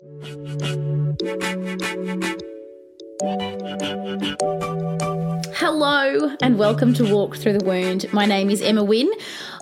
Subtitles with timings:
[0.00, 1.20] Thank
[4.42, 4.87] you.
[5.60, 8.06] Hello and welcome to Walk Through the Wound.
[8.12, 9.10] My name is Emma Wynne.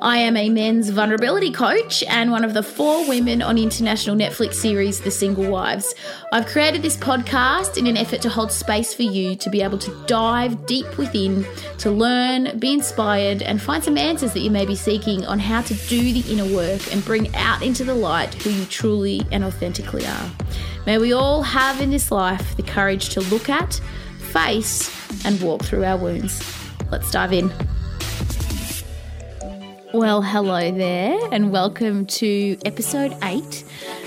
[0.03, 4.57] I am a men's vulnerability coach and one of the four women on international Netflix
[4.57, 5.95] series The Single Wives.
[6.35, 9.79] I've created this podcast in an effort to hold space for you to be able
[9.79, 11.47] to dive deep within,
[11.79, 15.63] to learn, be inspired, and find some answers that you may be seeking on how
[15.63, 19.43] to do the inner work and bring out into the light who you truly and
[19.43, 20.31] authentically are.
[20.85, 23.81] May we all have in this life the courage to look at,
[24.27, 26.43] face, and walk through our wounds.
[26.91, 27.53] Let's dive in.
[29.95, 33.65] Well, hello there, and welcome to episode eight.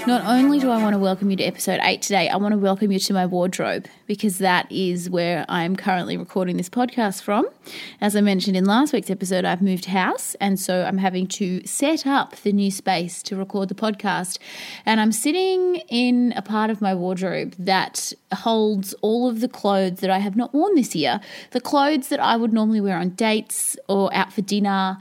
[0.08, 2.58] Not only do I want to welcome you to episode eight today, I want to
[2.58, 7.46] welcome you to my wardrobe because that is where I'm currently recording this podcast from.
[8.00, 11.66] As I mentioned in last week's episode, I've moved house, and so I'm having to
[11.68, 14.40] set up the new space to record the podcast.
[14.86, 20.00] And I'm sitting in a part of my wardrobe that holds all of the clothes
[20.00, 21.20] that I have not worn this year,
[21.52, 24.98] the clothes that I would normally wear on dates or out for dinner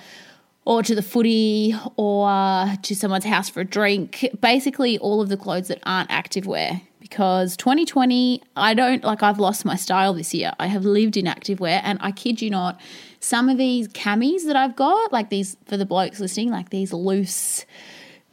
[0.69, 4.29] or to the footy or uh, to someone's house for a drink.
[4.39, 6.83] Basically, all of the clothes that aren't active wear.
[7.01, 10.53] Because 2020, I don't like, I've lost my style this year.
[10.61, 12.79] I have lived in active wear, and I kid you not,
[13.19, 16.93] some of these camis that I've got, like these for the blokes listening, like these
[16.93, 17.65] loose,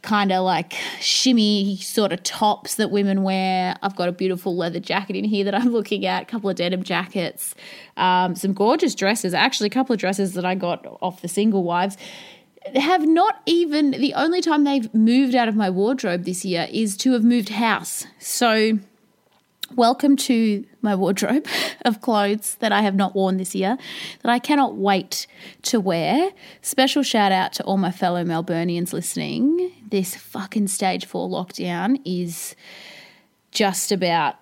[0.06, 3.76] kind of like shimmy sort of tops that women wear.
[3.82, 6.56] I've got a beautiful leather jacket in here that I'm looking at, a couple of
[6.56, 7.54] denim jackets,
[7.96, 11.64] um, some gorgeous dresses, actually, a couple of dresses that I got off the single
[11.64, 11.98] wives.
[12.74, 16.96] Have not even the only time they've moved out of my wardrobe this year is
[16.98, 18.06] to have moved house.
[18.18, 18.78] So,
[19.74, 21.46] welcome to my wardrobe
[21.84, 23.76] of clothes that I have not worn this year
[24.22, 25.26] that I cannot wait
[25.62, 26.30] to wear.
[26.62, 29.72] Special shout out to all my fellow Melburnians listening.
[29.88, 32.56] This fucking stage four lockdown is
[33.52, 34.34] just about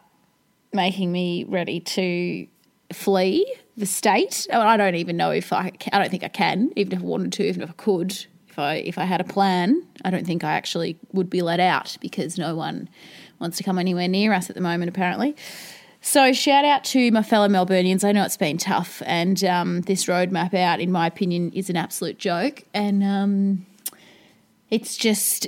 [0.72, 2.46] making me ready to
[2.92, 4.46] flee the state.
[4.52, 5.72] I don't even know if I.
[5.92, 8.26] I don't think I can, even if I wanted to, even if I could.
[8.48, 11.60] If I if I had a plan, I don't think I actually would be let
[11.60, 12.88] out because no one
[13.40, 15.36] wants to come anywhere near us at the moment, apparently.
[16.00, 18.04] So shout out to my fellow Melburnians.
[18.04, 21.76] I know it's been tough, and um, this roadmap out, in my opinion, is an
[21.76, 23.66] absolute joke, and um,
[24.70, 25.46] it's just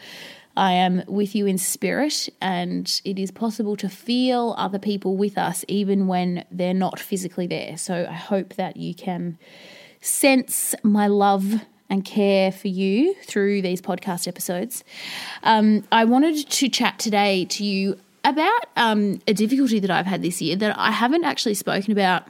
[0.56, 5.38] I am with you in spirit, and it is possible to feel other people with
[5.38, 7.76] us even when they're not physically there.
[7.78, 9.38] So I hope that you can
[10.00, 14.84] sense my love and care for you through these podcast episodes.
[15.42, 20.22] Um, I wanted to chat today to you about um, a difficulty that I've had
[20.22, 22.24] this year that I haven't actually spoken about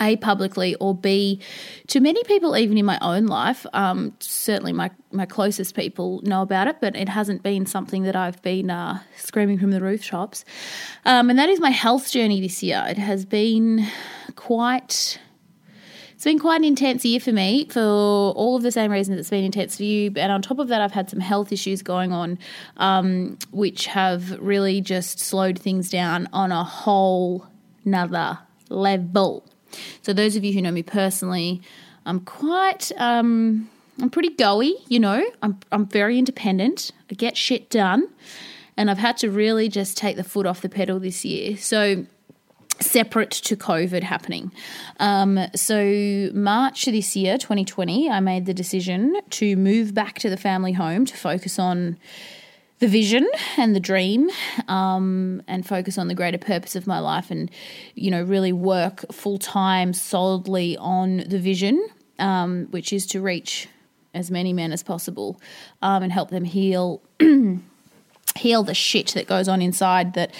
[0.00, 1.40] a publicly or b
[1.86, 6.42] to many people even in my own life um, certainly my, my closest people know
[6.42, 10.44] about it but it hasn't been something that i've been uh, screaming from the rooftops
[11.04, 13.86] um, and that is my health journey this year it has been
[14.36, 15.18] quite
[16.22, 19.30] it's been quite an intense year for me for all of the same reasons it's
[19.30, 20.12] been intense for you.
[20.14, 22.38] And on top of that, I've had some health issues going on,
[22.76, 27.48] um, which have really just slowed things down on a whole
[27.84, 28.38] nother
[28.68, 29.44] level.
[30.02, 31.62] So those of you who know me personally,
[32.06, 33.68] I'm quite um,
[34.00, 35.24] I'm pretty goey, you know.
[35.42, 36.90] I'm I'm very independent.
[37.10, 38.08] I get shit done.
[38.76, 41.58] And I've had to really just take the foot off the pedal this year.
[41.58, 42.06] So
[42.80, 44.52] separate to COVID happening.
[44.98, 50.36] Um, so, March this year, 2020, I made the decision to move back to the
[50.36, 51.98] family home to focus on
[52.82, 53.24] the vision
[53.56, 54.28] and the dream
[54.66, 57.48] um, and focus on the greater purpose of my life and
[57.94, 61.88] you know really work full time solidly on the vision
[62.18, 63.68] um, which is to reach
[64.14, 65.40] as many men as possible
[65.80, 67.00] um, and help them heal
[68.36, 70.34] heal the shit that goes on inside that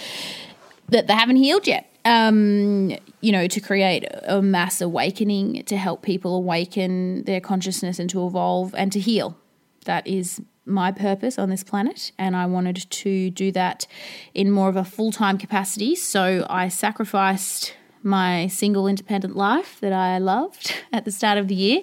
[0.89, 2.91] that they haven't healed yet um,
[3.21, 8.27] you know, to create a mass awakening, to help people awaken their consciousness and to
[8.27, 9.39] evolve and to heal.
[9.85, 13.87] That is my purpose on this planet, and I wanted to do that
[14.35, 15.95] in more of a full time capacity.
[15.95, 21.55] So I sacrificed my single independent life that I loved at the start of the
[21.55, 21.83] year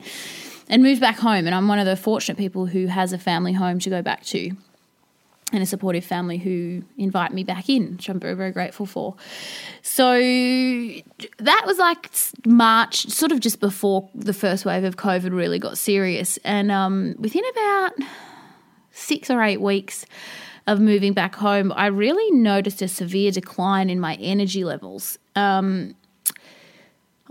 [0.70, 1.46] and moved back home.
[1.46, 4.24] And I'm one of the fortunate people who has a family home to go back
[4.26, 4.52] to
[5.52, 9.16] and a supportive family who invite me back in, which I'm very, very grateful for.
[9.82, 12.12] So that was like
[12.46, 16.38] March, sort of just before the first wave of COVID really got serious.
[16.44, 17.94] And um, within about
[19.00, 20.06] six or eight weeks
[20.68, 25.18] of moving back home, I really noticed a severe decline in my energy levels.
[25.36, 25.96] Um,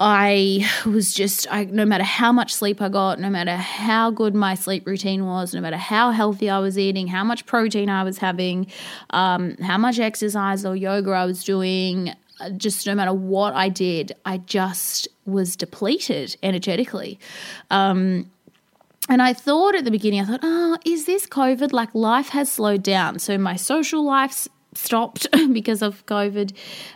[0.00, 4.34] I was just, I, no matter how much sleep I got, no matter how good
[4.34, 8.04] my sleep routine was, no matter how healthy I was eating, how much protein I
[8.04, 8.68] was having,
[9.10, 12.14] um, how much exercise or yoga I was doing,
[12.56, 17.18] just no matter what I did, I just was depleted energetically.
[17.70, 18.30] Um,
[19.08, 21.72] and I thought at the beginning, I thought, oh, is this COVID?
[21.72, 23.18] Like life has slowed down.
[23.18, 26.52] So my social life's stopped because of COVID.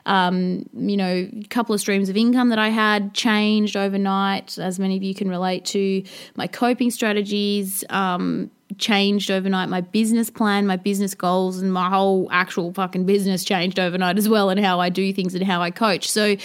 [0.06, 4.79] Um, you know, a couple of streams of income that I had changed overnight, as
[4.79, 6.03] many of you can relate to.
[6.37, 9.69] My coping strategies um, changed overnight.
[9.69, 14.29] My business plan, my business goals, and my whole actual fucking business changed overnight as
[14.29, 16.11] well, and how I do things and how I coach.
[16.11, 16.37] So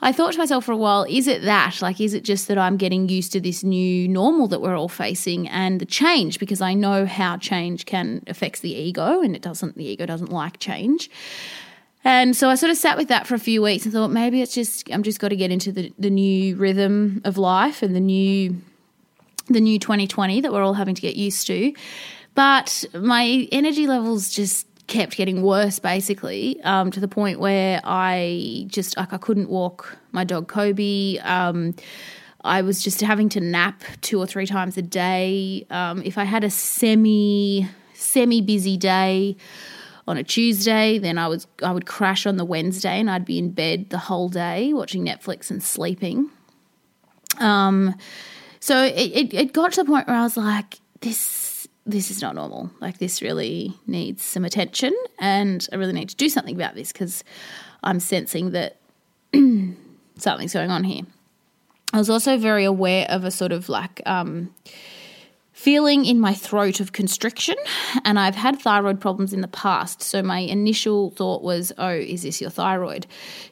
[0.00, 1.80] I thought to myself for a while, is it that?
[1.80, 4.88] Like, is it just that I'm getting used to this new normal that we're all
[4.88, 6.38] facing and the change?
[6.38, 10.30] Because I know how change can affect the ego, and it doesn't, the ego doesn't
[10.30, 11.10] like change.
[12.04, 14.42] And so I sort of sat with that for a few weeks and thought maybe
[14.42, 17.96] it's just I'm just got to get into the, the new rhythm of life and
[17.96, 18.60] the new
[19.46, 21.72] the new 2020 that we're all having to get used to.
[22.34, 28.66] But my energy levels just kept getting worse basically um, to the point where I
[28.68, 31.18] just like I couldn't walk my dog Kobe.
[31.18, 31.74] Um,
[32.42, 35.66] I was just having to nap two or three times a day.
[35.70, 39.36] Um, if I had a semi semi busy day
[40.06, 43.38] on a Tuesday, then I was I would crash on the Wednesday and I'd be
[43.38, 46.30] in bed the whole day watching Netflix and sleeping.
[47.40, 47.94] Um,
[48.64, 52.22] so it, it, it got to the point where I was like, this this is
[52.22, 52.70] not normal.
[52.80, 56.90] Like this really needs some attention, and I really need to do something about this
[56.90, 57.24] because
[57.82, 58.78] I'm sensing that
[59.34, 61.02] something's going on here.
[61.92, 64.54] I was also very aware of a sort of like um,
[65.52, 67.56] feeling in my throat of constriction,
[68.02, 70.00] and I've had thyroid problems in the past.
[70.00, 73.06] So my initial thought was, oh, is this your thyroid?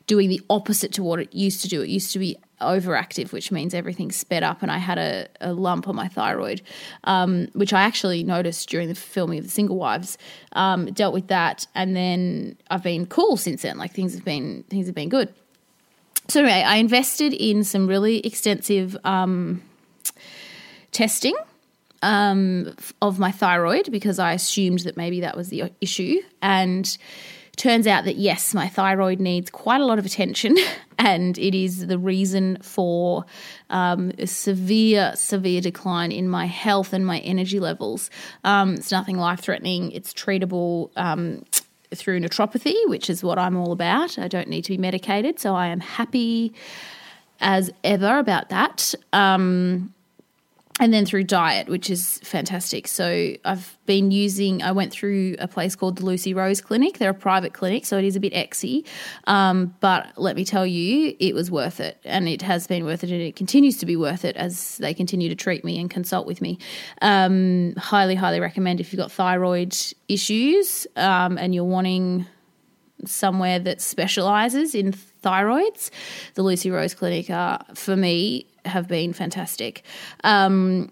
[0.07, 1.83] Doing the opposite to what it used to do.
[1.83, 4.63] It used to be overactive, which means everything's sped up.
[4.63, 6.63] And I had a, a lump on my thyroid,
[7.05, 10.19] um, which I actually noticed during the filming of The Single Wives.
[10.53, 13.79] Um, dealt with that, and then I've been cool since then.
[13.79, 15.33] Like things have been things have been good.
[16.29, 19.63] So anyway, I invested in some really extensive um,
[20.93, 21.35] testing
[22.03, 26.97] um, of my thyroid because I assumed that maybe that was the issue and
[27.57, 30.57] Turns out that yes, my thyroid needs quite a lot of attention,
[30.99, 33.27] and it is the reason for
[33.69, 38.09] um, a severe, severe decline in my health and my energy levels.
[38.45, 40.91] Um, it's nothing life threatening, it's treatable.
[40.97, 41.45] Um,
[41.95, 44.19] through naturopathy, which is what I'm all about.
[44.19, 46.55] I don't need to be medicated, so I am happy
[47.39, 48.95] as ever about that.
[49.13, 49.93] Um,
[50.83, 52.89] and then through diet, which is fantastic.
[52.89, 54.65] So I've been using.
[54.65, 56.99] I went through a place called the Lucy Rose Clinic.
[56.99, 58.85] They're a private clinic, so it is a bit exy,
[59.29, 63.05] um, but let me tell you, it was worth it, and it has been worth
[63.05, 65.89] it, and it continues to be worth it as they continue to treat me and
[65.89, 66.59] consult with me.
[67.01, 69.77] Um, highly, highly recommend if you've got thyroid
[70.09, 72.27] issues um, and you're wanting
[73.05, 75.91] somewhere that specializes in thyroids.
[76.35, 79.83] The Lucy Rose Clinic are, for me, have been fantastic.
[80.25, 80.91] Um,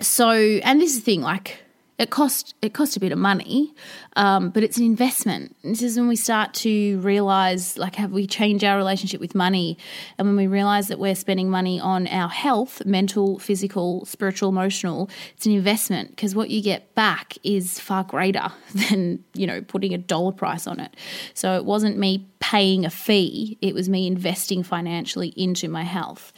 [0.00, 1.63] so, and this is the thing, like
[1.96, 3.72] it cost it cost a bit of money,
[4.16, 5.54] um, but it's an investment.
[5.62, 9.78] This is when we start to realize, like, have we changed our relationship with money,
[10.18, 15.08] and when we realize that we're spending money on our health, mental, physical, spiritual, emotional,
[15.36, 19.94] it's an investment because what you get back is far greater than you know putting
[19.94, 20.96] a dollar price on it.
[21.34, 26.32] So it wasn't me paying a fee; it was me investing financially into my health.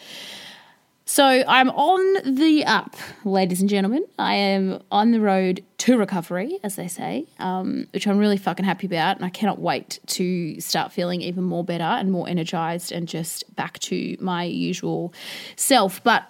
[1.08, 4.04] So I'm on the up, ladies and gentlemen.
[4.18, 8.64] I am on the road to recovery, as they say, um, which I'm really fucking
[8.64, 9.14] happy about.
[9.14, 13.54] And I cannot wait to start feeling even more better and more energized and just
[13.54, 15.14] back to my usual
[15.54, 16.02] self.
[16.02, 16.28] But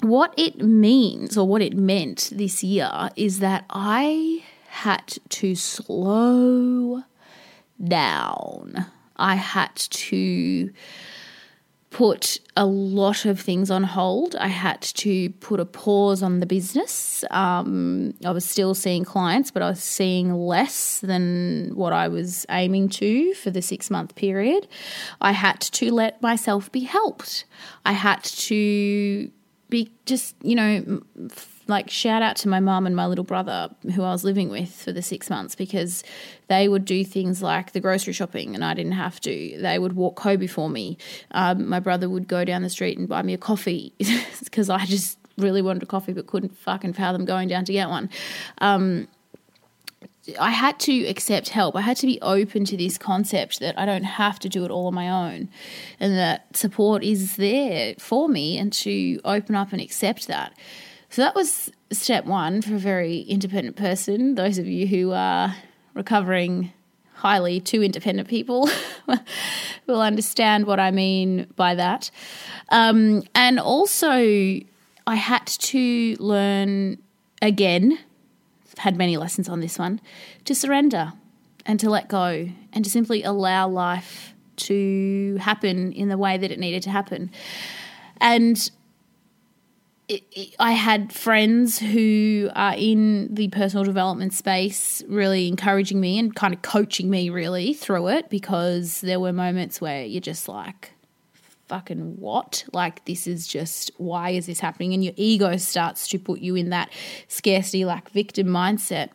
[0.00, 7.04] what it means or what it meant this year is that I had to slow
[7.82, 8.84] down.
[9.16, 10.70] I had to
[11.90, 14.36] put a lot of things on hold.
[14.36, 17.24] I had to put a pause on the business.
[17.30, 22.44] Um, I was still seeing clients, but I was seeing less than what I was
[22.50, 24.68] aiming to for the six month period.
[25.20, 27.44] I had to let myself be helped.
[27.86, 29.30] I had to
[29.70, 31.02] be just, you know,
[31.68, 34.74] like shout out to my mum and my little brother who I was living with
[34.74, 36.02] for the six months because
[36.48, 39.58] they would do things like the grocery shopping and I didn't have to.
[39.60, 40.96] They would walk Kobe for me.
[41.32, 43.92] Um, my brother would go down the street and buy me a coffee
[44.44, 47.90] because I just really wanted a coffee but couldn't fucking fathom going down to get
[47.90, 48.08] one.
[48.58, 49.06] Um,
[50.40, 51.76] I had to accept help.
[51.76, 54.70] I had to be open to this concept that I don't have to do it
[54.70, 55.48] all on my own
[56.00, 60.54] and that support is there for me and to open up and accept that.
[61.10, 64.34] So that was step one for a very independent person.
[64.34, 65.54] Those of you who are
[65.94, 66.72] recovering
[67.14, 68.68] highly two independent people
[69.86, 72.10] will understand what I mean by that.
[72.68, 74.12] Um, and also,
[75.06, 76.98] I had to learn
[77.42, 77.98] again,
[78.76, 80.00] had many lessons on this one,
[80.44, 81.12] to surrender
[81.66, 86.50] and to let go and to simply allow life to happen in the way that
[86.50, 87.30] it needed to happen.
[88.20, 88.70] And
[90.58, 96.54] I had friends who are in the personal development space really encouraging me and kind
[96.54, 100.92] of coaching me really through it because there were moments where you're just like,
[101.68, 102.64] fucking what?
[102.72, 104.94] Like, this is just, why is this happening?
[104.94, 106.90] And your ego starts to put you in that
[107.28, 109.10] scarcity, like victim mindset.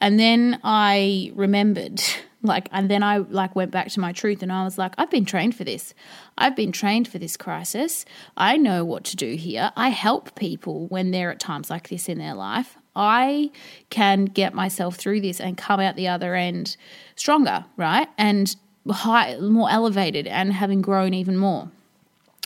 [0.00, 2.02] And then I remembered
[2.44, 5.10] like and then i like went back to my truth and i was like i've
[5.10, 5.94] been trained for this.
[6.36, 8.04] I've been trained for this crisis.
[8.36, 9.72] I know what to do here.
[9.76, 12.76] I help people when they're at times like this in their life.
[12.96, 13.50] I
[13.90, 16.76] can get myself through this and come out the other end
[17.16, 18.08] stronger right?
[18.18, 18.54] And
[18.88, 21.70] high, more elevated and having grown even more.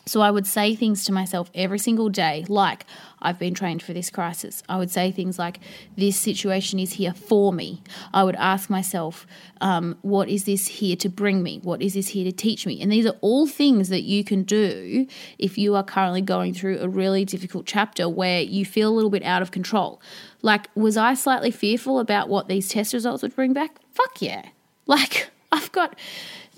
[0.06, 2.86] So I would say things to myself every single day, like,
[3.20, 4.62] I've been trained for this crisis.
[4.68, 5.60] I would say things like,
[5.96, 7.82] this situation is here for me.
[8.12, 9.26] I would ask myself,
[9.60, 11.60] um, what is this here to bring me?
[11.62, 12.80] What is this here to teach me?
[12.80, 15.06] And these are all things that you can do
[15.38, 19.10] if you are currently going through a really difficult chapter where you feel a little
[19.10, 20.00] bit out of control.
[20.42, 23.78] Like, was I slightly fearful about what these test results would bring back?
[23.92, 24.46] Fuck yeah.
[24.86, 25.98] Like, I've got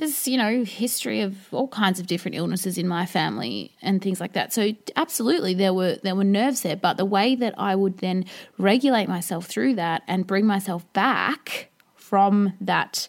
[0.00, 4.18] there's you know history of all kinds of different illnesses in my family and things
[4.18, 4.52] like that.
[4.52, 6.76] So absolutely there were there were nerves there.
[6.76, 8.24] But the way that i would then
[8.58, 13.08] regulate myself through that and bring myself back from that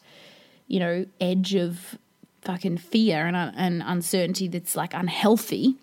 [0.68, 1.98] you know edge of
[2.42, 5.76] fucking fear and, uh, and uncertainty that's like unhealthy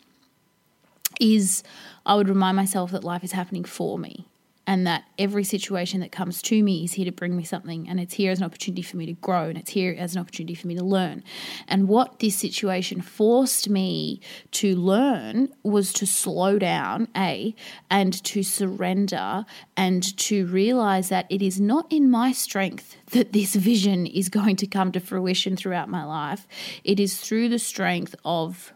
[1.21, 1.63] is
[2.05, 4.27] i would remind myself that life is happening for me
[4.69, 7.99] and that every situation that comes to me is here to bring me something and
[7.99, 10.55] it's here as an opportunity for me to grow and it's here as an opportunity
[10.55, 11.25] for me to learn.
[11.67, 14.21] And what this situation forced me
[14.53, 17.55] to learn was to slow down, A,
[17.91, 23.55] and to surrender and to realize that it is not in my strength that this
[23.55, 26.47] vision is going to come to fruition throughout my life.
[26.85, 28.75] It is through the strength of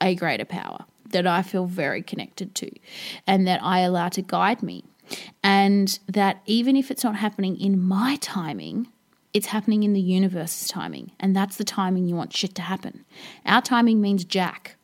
[0.00, 2.70] a greater power that I feel very connected to
[3.26, 4.84] and that I allow to guide me
[5.42, 8.88] and that even if it's not happening in my timing,
[9.32, 11.12] it's happening in the universe's timing.
[11.18, 13.04] And that's the timing you want shit to happen.
[13.44, 14.76] Our timing means jack.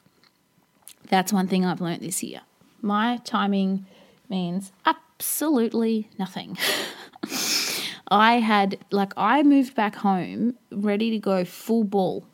[1.08, 2.42] That's one thing I've learned this year.
[2.82, 3.86] My timing
[4.28, 6.56] means absolutely nothing.
[8.12, 12.26] I had, like, I moved back home ready to go full ball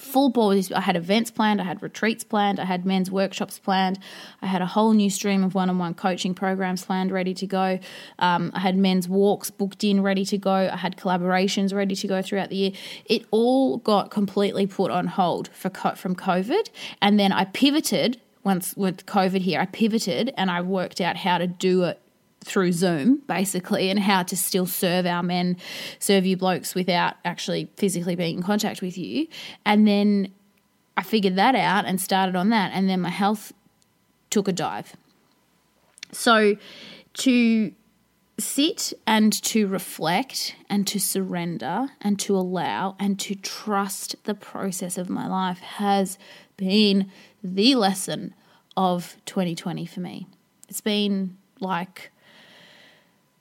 [0.00, 3.98] full ball I had events planned, I had retreats planned, I had men's workshops planned,
[4.42, 7.78] I had a whole new stream of one-on-one coaching programs planned, ready to go.
[8.18, 10.52] Um, I had men's walks booked in, ready to go.
[10.72, 12.72] I had collaborations ready to go throughout the year.
[13.04, 16.68] It all got completely put on hold for from COVID,
[17.00, 19.60] and then I pivoted once with COVID here.
[19.60, 22.00] I pivoted and I worked out how to do it
[22.44, 25.56] through Zoom, basically, and how to still serve our men,
[25.98, 29.26] serve you blokes without actually physically being in contact with you.
[29.64, 30.32] And then
[30.96, 32.72] I figured that out and started on that.
[32.74, 33.52] And then my health
[34.30, 34.94] took a dive.
[36.12, 36.56] So
[37.14, 37.72] to
[38.38, 44.96] sit and to reflect and to surrender and to allow and to trust the process
[44.96, 46.18] of my life has
[46.56, 47.10] been
[47.42, 48.34] the lesson
[48.76, 50.26] of 2020 for me.
[50.68, 52.10] It's been like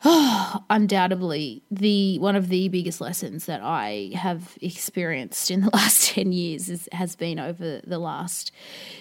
[0.69, 6.31] undoubtedly the one of the biggest lessons that I have experienced in the last 10
[6.31, 8.51] years is, has been over the last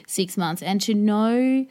[0.09, 1.67] 6 months and to know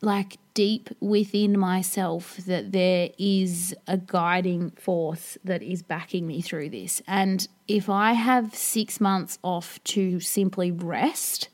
[0.00, 6.68] like deep within myself that there is a guiding force that is backing me through
[6.68, 7.00] this.
[7.06, 11.48] And if I have six months off to simply rest,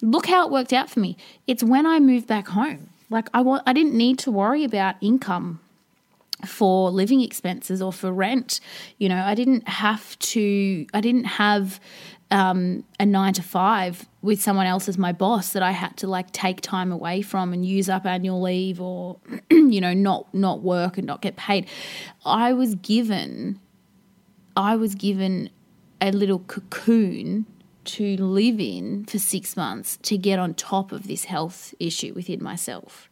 [0.00, 1.16] look how it worked out for me.
[1.46, 2.88] It's when I moved back home.
[3.10, 5.60] Like I want, I didn't need to worry about income
[6.44, 8.60] for living expenses or for rent.
[8.98, 11.80] You know, I didn't have to, I didn't have
[12.30, 16.06] um, a nine to five with someone else as my boss that I had to
[16.06, 19.18] like take time away from and use up annual leave or,
[19.50, 21.66] you know, not, not work and not get paid.
[22.24, 23.60] I was given,
[24.56, 25.50] I was given
[26.00, 27.46] a little cocoon
[27.84, 32.42] to live in for six months to get on top of this health issue within
[32.42, 33.08] myself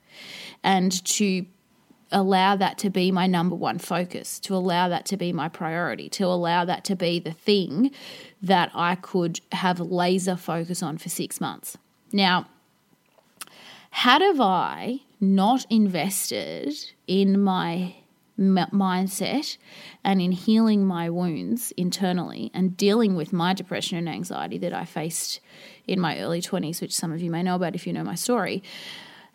[0.62, 1.46] and to
[2.14, 6.08] allow that to be my number one focus, to allow that to be my priority,
[6.10, 7.90] to allow that to be the thing
[8.40, 11.76] that I could have laser focus on for six months.
[12.12, 12.46] Now,
[13.90, 16.74] had have I not invested
[17.06, 17.96] in my
[18.38, 19.56] mindset
[20.02, 24.84] and in healing my wounds internally and dealing with my depression and anxiety that I
[24.84, 25.40] faced
[25.86, 28.16] in my early 20s, which some of you may know about if you know my
[28.16, 28.62] story.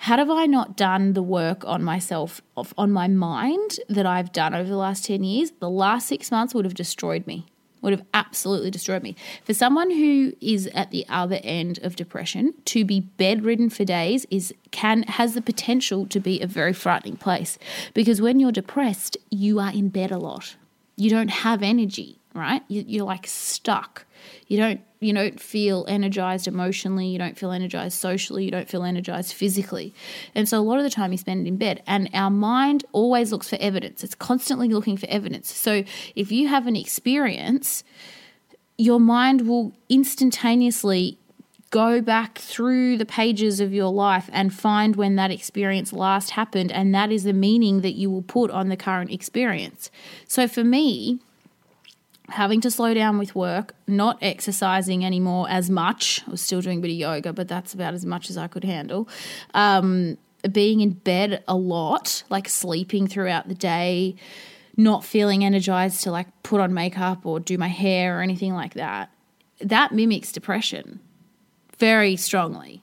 [0.03, 2.41] Had have I not done the work on myself,
[2.77, 6.53] on my mind that I've done over the last 10 years, the last six months
[6.53, 7.46] would have destroyed me
[7.82, 9.15] would have absolutely destroyed me.
[9.44, 14.25] For someone who is at the other end of depression, to be bedridden for days
[14.29, 17.58] is can has the potential to be a very frightening place
[17.94, 20.56] because when you're depressed, you are in bed a lot.
[20.96, 22.63] You don't have energy, right?
[22.68, 24.06] You're like stuck.
[24.48, 28.84] You don't you don't feel energized emotionally, you don't feel energized socially, you don't feel
[28.84, 29.94] energized physically.
[30.36, 31.82] And so a lot of the time you spend it in bed.
[31.88, 34.04] And our mind always looks for evidence.
[34.04, 35.54] It's constantly looking for evidence.
[35.54, 35.84] So
[36.16, 37.84] if you have an experience,
[38.78, 41.18] your mind will instantaneously
[41.70, 46.72] go back through the pages of your life and find when that experience last happened
[46.72, 49.92] and that is the meaning that you will put on the current experience.
[50.28, 51.20] So for me,
[52.29, 56.21] having to slow down with work, not exercising anymore as much.
[56.27, 58.48] I was still doing a bit of yoga, but that's about as much as I
[58.48, 59.07] could handle.
[59.53, 60.18] Um,
[60.51, 64.15] being in bed a lot, like sleeping throughout the day,
[64.77, 68.75] not feeling energized to like put on makeup or do my hair or anything like
[68.75, 69.11] that.
[69.59, 71.01] That mimics depression
[71.77, 72.81] very strongly.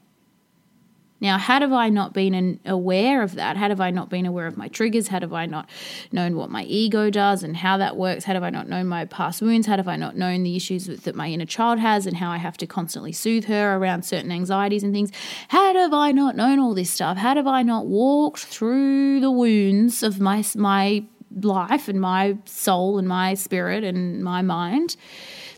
[1.19, 3.57] Now, had have I not been aware of that?
[3.57, 5.09] Had have I not been aware of my triggers?
[5.09, 5.69] Had have I not
[6.13, 8.25] known what my ego does and how that works?
[8.25, 9.67] Had have I not known my past wounds?
[9.67, 12.37] Had have I not known the issues that my inner child has and how I
[12.37, 15.11] have to constantly soothe her around certain anxieties and things?
[15.49, 17.17] Had have I not known all this stuff?
[17.17, 21.05] Had have I not walked through the wounds of my my
[21.43, 24.97] life and my soul and my spirit and my mind?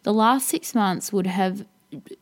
[0.05, 1.67] The last six months would have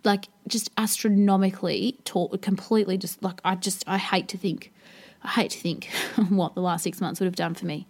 [0.04, 4.72] like just astronomically taught completely just like I just I hate to think
[5.22, 5.86] I hate to think
[6.28, 7.86] what the last six months would have done for me.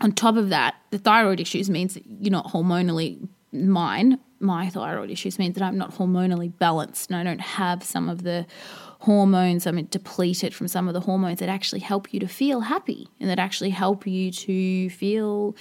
[0.00, 4.18] On top of that, the thyroid issues means that you're not hormonally mine.
[4.40, 8.22] My thyroid issues means that I'm not hormonally balanced and I don't have some of
[8.24, 8.46] the
[9.00, 9.66] hormones.
[9.66, 13.30] I'm depleted from some of the hormones that actually help you to feel happy and
[13.30, 15.54] that actually help you to feel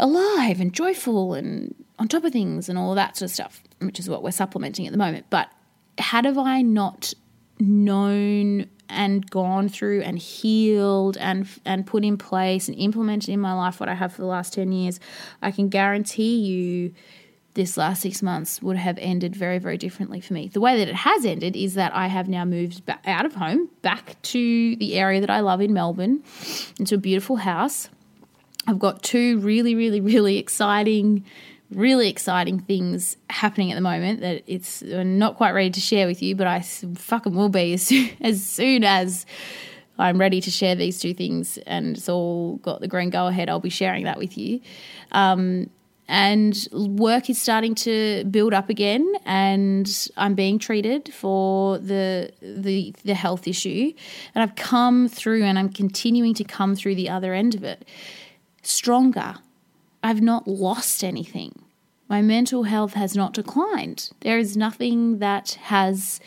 [0.00, 3.98] alive and joyful and on top of things and all that sort of stuff, which
[3.98, 5.26] is what we're supplementing at the moment.
[5.30, 5.50] But
[5.98, 7.12] had have I not
[7.60, 13.52] known and gone through and healed and and put in place and implemented in my
[13.54, 15.00] life what I have for the last 10 years,
[15.40, 16.94] I can guarantee you
[17.54, 20.48] this last six months would have ended very, very differently for me.
[20.48, 23.34] The way that it has ended is that I have now moved back out of
[23.34, 26.22] home, back to the area that I love in Melbourne,
[26.78, 27.90] into a beautiful house.
[28.66, 31.24] I've got two really, really, really exciting
[31.74, 36.22] really exciting things happening at the moment that it's not quite ready to share with
[36.22, 39.26] you, but I fucking will be as soon, as soon as
[39.98, 43.48] I'm ready to share these two things and it's all got the green go ahead.
[43.48, 44.60] I'll be sharing that with you.
[45.12, 45.70] Um,
[46.08, 52.94] and work is starting to build up again, and I'm being treated for the the
[53.04, 53.94] the health issue,
[54.34, 57.88] and I've come through, and I'm continuing to come through the other end of it
[58.62, 59.36] stronger
[60.02, 61.61] I've not lost anything.
[62.12, 64.10] My mental health has not declined.
[64.20, 66.20] There is nothing that has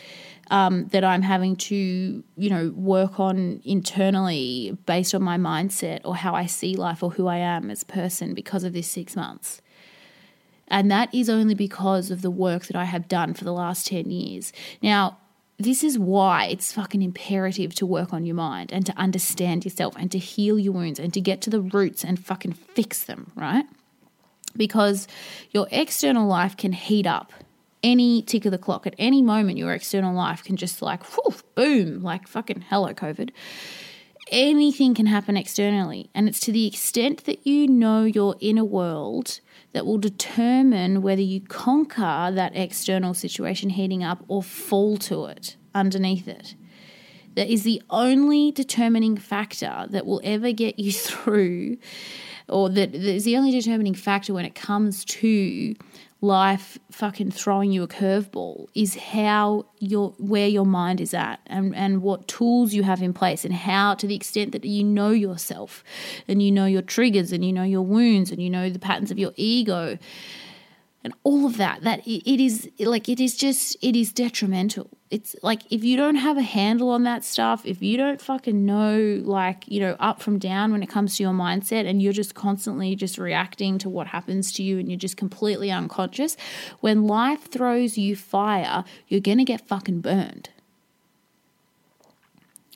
[0.50, 6.16] um, that I'm having to, you know, work on internally based on my mindset or
[6.16, 9.14] how I see life or who I am as a person because of this six
[9.14, 9.62] months.
[10.66, 13.86] And that is only because of the work that I have done for the last
[13.86, 14.52] 10 years.
[14.82, 15.18] Now,
[15.56, 19.94] this is why it's fucking imperative to work on your mind and to understand yourself
[19.96, 23.30] and to heal your wounds and to get to the roots and fucking fix them,
[23.36, 23.66] right?
[24.56, 25.06] Because
[25.50, 27.32] your external life can heat up
[27.86, 31.34] any tick of the clock, at any moment, your external life can just like, whew,
[31.54, 33.30] boom, like fucking hello, COVID.
[34.32, 36.10] Anything can happen externally.
[36.12, 39.40] And it's to the extent that you know your inner world
[39.72, 45.56] that will determine whether you conquer that external situation heating up or fall to it
[45.74, 46.56] underneath it.
[47.36, 51.76] That is the only determining factor that will ever get you through,
[52.48, 55.74] or that is the only determining factor when it comes to
[56.20, 61.74] life fucking throwing you a curveball is how your where your mind is at and,
[61.76, 65.10] and what tools you have in place and how to the extent that you know
[65.10, 65.84] yourself
[66.26, 69.10] and you know your triggers and you know your wounds and you know the patterns
[69.10, 69.98] of your ego
[71.04, 75.36] and all of that that it is like it is just it is detrimental it's
[75.42, 79.20] like if you don't have a handle on that stuff if you don't fucking know
[79.24, 82.34] like you know up from down when it comes to your mindset and you're just
[82.34, 86.36] constantly just reacting to what happens to you and you're just completely unconscious
[86.80, 90.50] when life throws you fire you're going to get fucking burned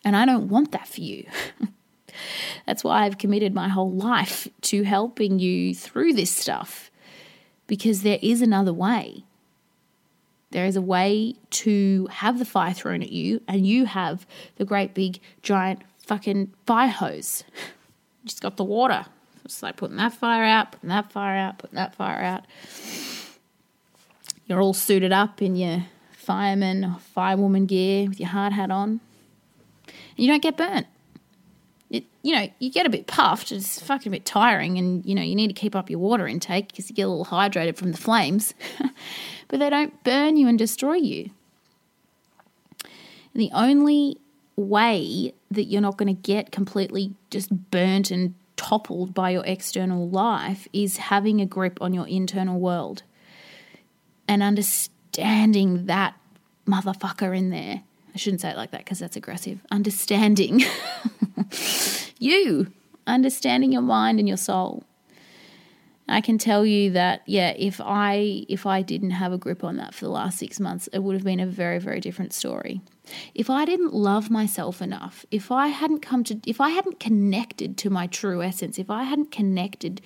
[0.04, 1.24] and i don't want that for you
[2.66, 6.90] that's why i've committed my whole life to helping you through this stuff
[7.70, 9.22] because there is another way.
[10.50, 14.64] There is a way to have the fire thrown at you, and you have the
[14.64, 17.44] great big giant fucking fire hose.
[18.24, 19.06] Just got the water.
[19.44, 22.44] It's like putting that fire out, putting that fire out, putting that fire out.
[24.46, 29.00] You're all suited up in your fireman or firewoman gear with your hard hat on.
[29.86, 30.86] And you don't get burnt
[31.90, 33.50] it, you know, you get a bit puffed.
[33.50, 36.26] It's fucking a bit tiring, and you know, you need to keep up your water
[36.26, 38.54] intake because you get a little hydrated from the flames.
[39.48, 41.30] but they don't burn you and destroy you.
[43.34, 44.18] And the only
[44.56, 50.08] way that you're not going to get completely just burnt and toppled by your external
[50.08, 53.02] life is having a grip on your internal world
[54.28, 56.14] and understanding that
[56.66, 57.82] motherfucker in there.
[58.14, 59.60] I shouldn't say it like that because that's aggressive.
[59.70, 60.62] Understanding
[62.18, 62.72] you,
[63.06, 64.84] understanding your mind and your soul.
[66.08, 69.76] I can tell you that yeah, if I if I didn't have a grip on
[69.76, 72.80] that for the last 6 months, it would have been a very very different story.
[73.34, 77.76] If I didn't love myself enough, if I hadn't come to if I hadn't connected
[77.78, 80.00] to my true essence, if I hadn't connected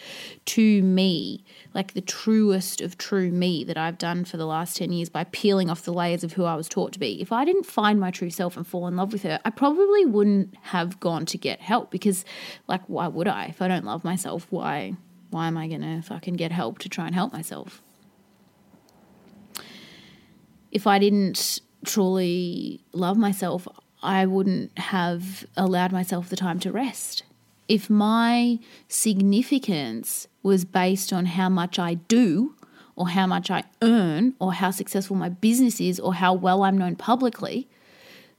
[0.47, 4.93] to me, like the truest of true me that I've done for the last 10
[4.93, 7.21] years by peeling off the layers of who I was taught to be.
[7.21, 10.05] If I didn't find my true self and fall in love with her, I probably
[10.05, 12.25] wouldn't have gone to get help because
[12.69, 13.47] like why would I?
[13.47, 14.97] If I don't love myself, why
[15.31, 17.83] why am I to fucking get help to try and help myself?
[20.71, 23.69] If I didn't truly love myself,
[24.03, 27.23] I wouldn't have allowed myself the time to rest.
[27.69, 32.55] If my significance was based on how much I do,
[32.97, 36.77] or how much I earn, or how successful my business is, or how well I'm
[36.77, 37.67] known publicly,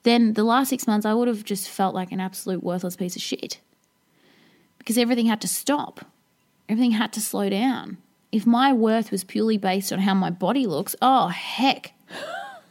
[0.03, 3.15] then the last six months I would have just felt like an absolute worthless piece
[3.15, 3.59] of shit.
[4.77, 6.05] Because everything had to stop.
[6.69, 7.97] Everything had to slow down.
[8.31, 11.93] If my worth was purely based on how my body looks, oh, heck.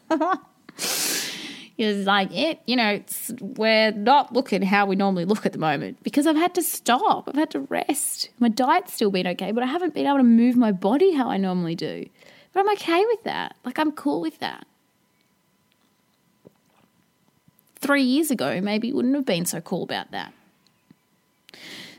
[0.76, 3.02] it's like, it, you know,
[3.40, 7.28] we're not looking how we normally look at the moment because I've had to stop.
[7.28, 8.30] I've had to rest.
[8.38, 11.28] My diet's still been okay, but I haven't been able to move my body how
[11.28, 12.06] I normally do.
[12.52, 13.56] But I'm okay with that.
[13.64, 14.66] Like, I'm cool with that.
[17.76, 20.32] Three years ago, maybe wouldn't have been so cool about that.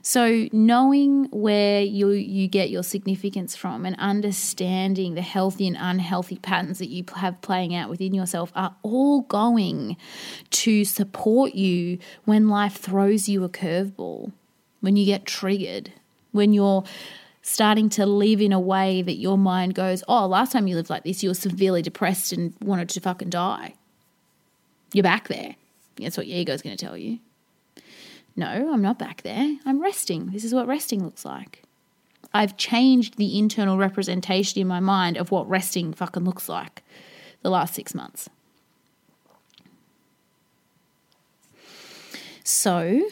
[0.08, 6.38] So knowing where you you get your significance from and understanding the healthy and unhealthy
[6.38, 9.98] patterns that you have playing out within yourself are all going
[10.52, 14.32] to support you when life throws you a curveball,
[14.80, 15.92] when you get triggered,
[16.34, 16.84] when you're
[17.42, 20.92] starting to live in a way that your mind goes, "Oh, last time you lived
[20.92, 23.74] like this, you were severely depressed and wanted to fucking die."
[24.94, 25.56] You're back there.
[25.96, 27.18] That's what your ego's going to tell you.
[28.36, 29.58] No, I'm not back there.
[29.66, 30.32] I'm resting.
[30.32, 31.64] This is what resting looks like.
[32.34, 36.84] I've changed the internal representation in my mind of what resting fucking looks like
[37.44, 38.30] the last six months.
[42.44, 43.08] So,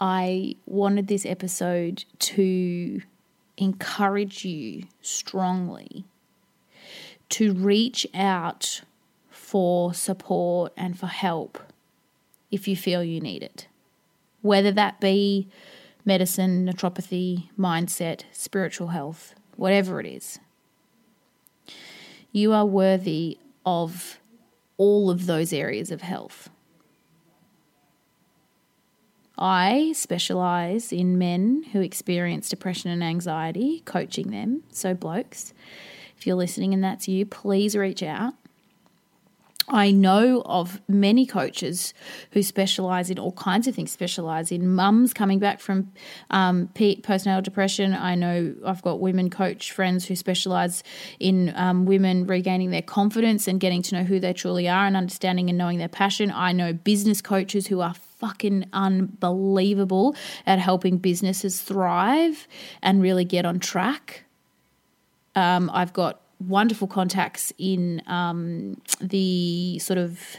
[0.00, 3.02] I wanted this episode to
[3.56, 6.04] encourage you strongly
[7.28, 8.82] to reach out
[9.30, 11.58] for support and for help
[12.50, 13.68] if you feel you need it,
[14.42, 15.48] whether that be
[16.04, 20.38] medicine, naturopathy, mindset, spiritual health, whatever it is.
[22.32, 24.18] You are worthy of
[24.78, 26.48] all of those areas of health.
[29.36, 35.52] I specialize in men who experience depression and anxiety, coaching them, so blokes.
[36.16, 38.34] if you're listening and that's you, please reach out.
[39.68, 41.92] I know of many coaches
[42.32, 45.92] who specialize in all kinds of things, specialize in mums coming back from
[46.30, 47.92] um, postnatal depression.
[47.92, 50.82] I know I've got women coach friends who specialize
[51.20, 54.96] in um, women regaining their confidence and getting to know who they truly are and
[54.96, 56.30] understanding and knowing their passion.
[56.30, 62.48] I know business coaches who are fucking unbelievable at helping businesses thrive
[62.82, 64.24] and really get on track.
[65.36, 70.38] Um, I've got wonderful contacts in um, the sort of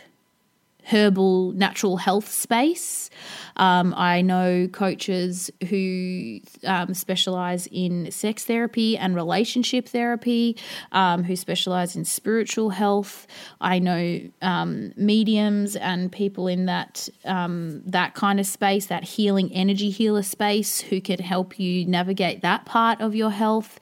[0.89, 3.09] herbal natural health space.
[3.57, 10.57] Um, I know coaches who um, specialize in sex therapy and relationship therapy,
[10.91, 13.27] um, who specialize in spiritual health.
[13.62, 19.51] I know um, mediums and people in that um, that kind of space, that healing
[19.53, 23.79] energy healer space, who can help you navigate that part of your health.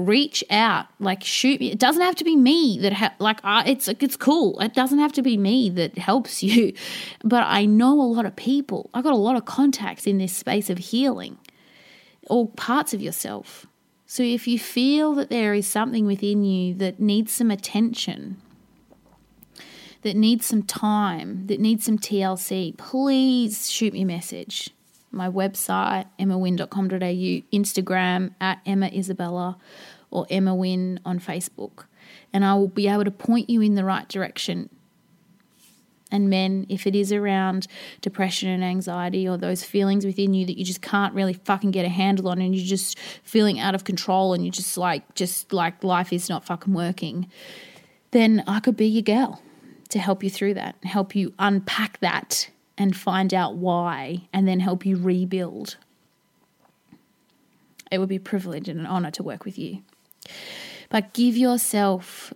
[0.00, 1.70] Reach out, like shoot me.
[1.70, 4.58] It doesn't have to be me that ha- like uh, it's it's cool.
[4.60, 6.72] It doesn't have to be me that helps you,
[7.22, 8.90] but I know a lot of people.
[8.94, 11.38] I got a lot of contacts in this space of healing,
[12.28, 13.66] all parts of yourself.
[14.06, 18.38] So if you feel that there is something within you that needs some attention,
[20.02, 24.70] that needs some time, that needs some TLC, please shoot me a message.
[25.10, 29.58] My website, emmawynne.com.au, Instagram at Emma Isabella,
[30.10, 31.84] or Emma Wynne on Facebook.
[32.32, 34.70] And I will be able to point you in the right direction
[36.10, 37.66] and men, if it is around
[38.00, 41.84] depression and anxiety or those feelings within you that you just can't really fucking get
[41.84, 45.52] a handle on and you're just feeling out of control and you're just like, just
[45.52, 47.30] like life is not fucking working,
[48.10, 49.42] then I could be your girl
[49.90, 54.58] to help you through that, help you unpack that and find out why, and then
[54.58, 55.76] help you rebuild.
[57.92, 59.82] It would be a privilege and an honor to work with you.
[60.88, 62.32] But give yourself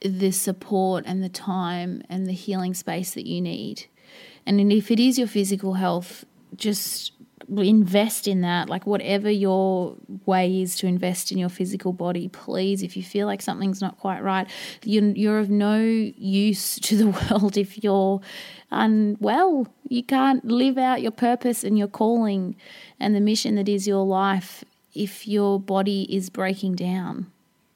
[0.00, 3.86] the support and the time and the healing space that you need.
[4.44, 6.24] And if it is your physical health,
[6.56, 7.12] just
[7.48, 8.68] invest in that.
[8.68, 13.26] Like, whatever your way is to invest in your physical body, please, if you feel
[13.26, 14.48] like something's not quite right,
[14.84, 18.20] you're, you're of no use to the world if you're
[18.70, 19.68] unwell.
[19.88, 22.56] You can't live out your purpose and your calling
[22.98, 27.30] and the mission that is your life if your body is breaking down.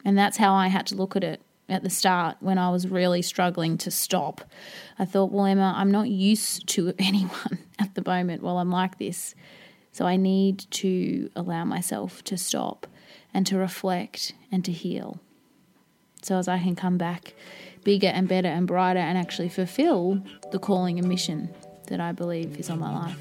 [0.05, 2.89] And that's how I had to look at it at the start when I was
[2.89, 4.43] really struggling to stop.
[4.99, 8.99] I thought, well, Emma, I'm not used to anyone at the moment while I'm like
[8.99, 9.35] this.
[9.99, 12.87] So I need to allow myself to stop
[13.35, 15.19] and to reflect and to heal.
[16.23, 17.35] So as I can come back
[17.83, 21.53] bigger and better and brighter and actually fulfill the calling and mission
[21.89, 23.19] that I believe is on my life.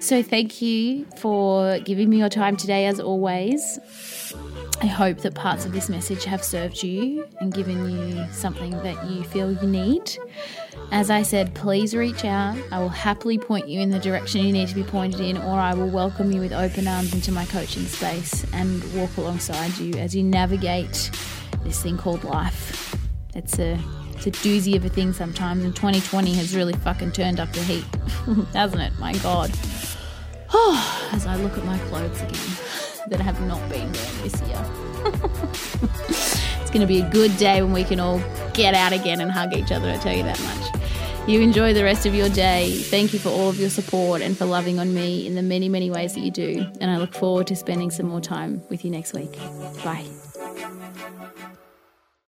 [0.00, 3.78] So thank you for giving me your time today, as always.
[4.82, 9.10] I hope that parts of this message have served you and given you something that
[9.10, 10.18] you feel you need.
[10.92, 12.58] As I said, please reach out.
[12.70, 15.58] I will happily point you in the direction you need to be pointed in, or
[15.58, 19.94] I will welcome you with open arms into my coaching space and walk alongside you
[19.94, 21.10] as you navigate
[21.64, 22.94] this thing called life.
[23.34, 23.78] It's a
[24.12, 27.62] it's a doozy of a thing sometimes, and 2020 has really fucking turned up the
[27.62, 27.84] heat,
[28.52, 28.98] hasn't it?
[28.98, 29.50] My God.
[30.52, 32.55] Oh, as I look at my clothes again
[33.08, 34.64] that have not been worn this year.
[36.60, 38.20] it's going to be a good day when we can all
[38.54, 41.28] get out again and hug each other, I tell you that much.
[41.28, 42.70] You enjoy the rest of your day.
[42.70, 45.68] Thank you for all of your support and for loving on me in the many,
[45.68, 46.64] many ways that you do.
[46.80, 49.36] And I look forward to spending some more time with you next week.
[49.82, 50.06] Bye.